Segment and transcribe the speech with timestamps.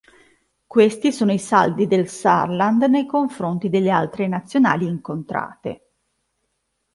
[0.65, 5.89] Questi sono i saldi del Saarland nei confronti delle altre Nazionali incontrate.